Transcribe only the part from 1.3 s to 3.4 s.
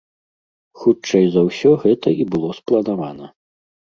за ўсё гэта і было спланавана.